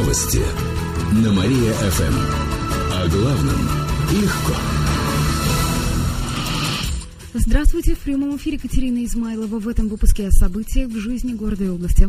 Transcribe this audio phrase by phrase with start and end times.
[0.00, 0.40] Новости
[1.12, 2.14] на Мария-ФМ.
[2.90, 3.68] О главном
[4.12, 4.54] легко.
[7.34, 9.58] Здравствуйте, в прямом эфире Катерина Измайлова.
[9.58, 12.08] В этом выпуске о событиях в жизни города и области.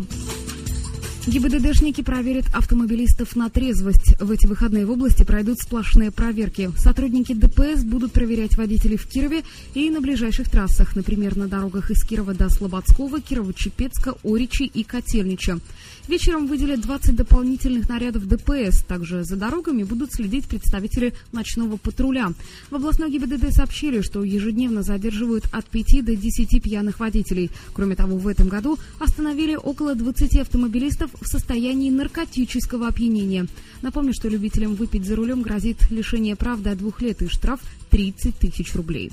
[1.27, 4.19] ГИБДДшники проверят автомобилистов на трезвость.
[4.19, 6.71] В эти выходные в области пройдут сплошные проверки.
[6.77, 9.43] Сотрудники ДПС будут проверять водителей в Кирове
[9.75, 15.59] и на ближайших трассах, например, на дорогах из Кирова до Слободского, Кирово-Чепецка, Оричи и Котельнича.
[16.07, 18.83] Вечером выделят 20 дополнительных нарядов ДПС.
[18.83, 22.33] Также за дорогами будут следить представители ночного патруля.
[22.71, 27.51] В областной ГИБДД сообщили, что ежедневно задерживают от 5 до 10 пьяных водителей.
[27.73, 33.47] Кроме того, в этом году остановили около 20 автомобилистов в состоянии наркотического опьянения.
[33.81, 38.37] Напомню, что любителям выпить за рулем грозит лишение прав до двух лет и штраф 30
[38.37, 39.11] тысяч рублей.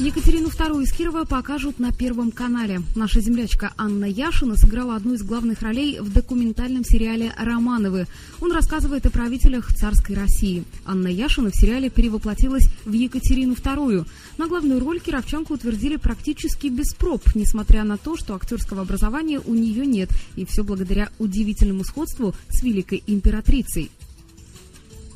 [0.00, 2.82] Екатерину II из Кирова покажут на Первом канале.
[2.96, 8.08] Наша землячка Анна Яшина сыграла одну из главных ролей в документальном сериале «Романовы».
[8.40, 10.64] Он рассказывает о правителях царской России.
[10.84, 14.04] Анна Яшина в сериале перевоплотилась в Екатерину II.
[14.36, 19.54] На главную роль кировчанку утвердили практически без проб, несмотря на то, что актерского образования у
[19.54, 20.10] нее нет.
[20.34, 23.92] И все благодаря удивительному сходству с великой императрицей.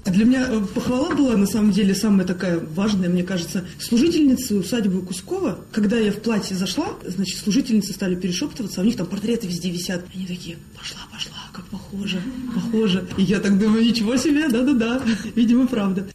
[0.04, 5.02] Для меня э, похвала была, на самом деле, самая такая важная, мне кажется, служительницы усадьбы
[5.02, 5.58] Кускова.
[5.72, 9.70] Когда я в платье зашла, значит, служительницы стали перешептываться, а у них там портреты везде
[9.70, 10.04] висят.
[10.14, 12.20] Они такие, пошла, пошла, как похоже,
[12.54, 13.06] похоже.
[13.16, 15.02] И я так думаю, ничего себе, да-да-да,
[15.34, 16.06] видимо, правда.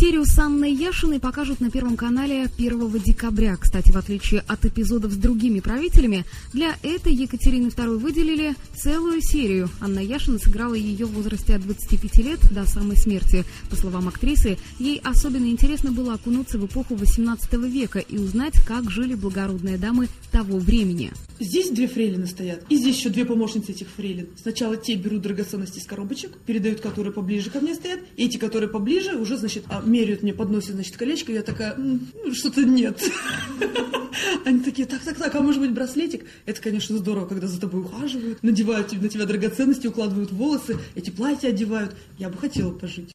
[0.00, 3.58] Серию с Анной Яшиной покажут на Первом канале 1 декабря.
[3.58, 9.68] Кстати, в отличие от эпизодов с другими правителями, для этой Екатерины II выделили целую серию.
[9.78, 13.44] Анна Яшина сыграла ее в возрасте от 25 лет до самой смерти.
[13.68, 18.90] По словам актрисы, ей особенно интересно было окунуться в эпоху 18 века и узнать, как
[18.90, 21.12] жили благородные дамы того времени.
[21.40, 24.28] Здесь две фрейлины стоят, и здесь еще две помощницы этих фрейлин.
[24.40, 28.68] Сначала те берут драгоценности из коробочек, передают, которые поближе ко мне стоят, и эти, которые
[28.68, 32.00] поближе, уже, значит, а, меряют мне, подносят, значит, колечко, я такая, ну,
[32.32, 33.02] что-то нет.
[34.44, 36.24] Они такие, так, так, так, а может быть браслетик?
[36.46, 41.48] Это, конечно, здорово, когда за тобой ухаживают, надевают на тебя драгоценности, укладывают волосы, эти платья
[41.48, 41.94] одевают.
[42.18, 43.12] Я бы хотела пожить.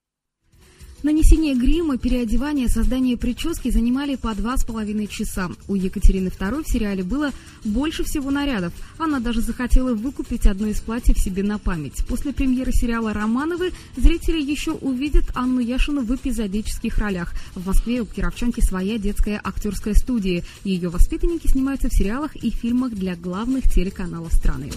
[1.05, 5.51] Нанесение грима, переодевание, создание прически занимали по два с половиной часа.
[5.67, 7.29] У Екатерины II в сериале было
[7.63, 8.73] больше всего нарядов.
[8.97, 12.03] Она даже захотела выкупить одно из платьев себе на память.
[12.07, 17.35] После премьеры сериала «Романовы» зрители еще увидят Анну Яшину в эпизодических ролях.
[17.53, 20.43] В Москве у кировчанки своя детская актерская студия.
[20.63, 24.71] Ее воспитанники снимаются в сериалах и фильмах для главных телеканалов страны.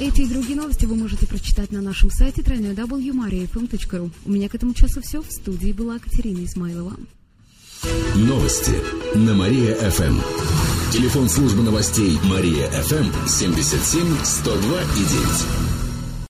[0.00, 4.10] Эти и другие новости вы можете прочитать на нашем сайте www.mariafm.ru.
[4.24, 5.20] У меня к этому часу все.
[5.20, 6.96] В студии была Катерина Измайлова.
[8.14, 8.72] Новости
[9.14, 10.18] на Мария-ФМ.
[10.90, 15.04] Телефон службы новостей Мария-ФМ 77 102 и
[15.64, 15.69] 9.